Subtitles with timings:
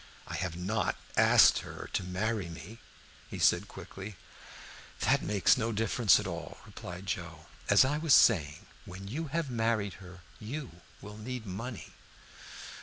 [0.25, 2.79] "I have not asked her to marry me,"
[3.29, 4.15] he said quickly.
[5.01, 7.45] "That makes no difference at all," replied Joe.
[7.69, 11.93] "As I was saying, when you have married her you will need money."